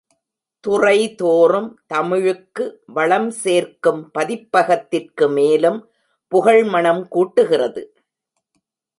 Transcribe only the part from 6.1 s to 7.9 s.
புகழ் மணம் கூட்டுகிறது.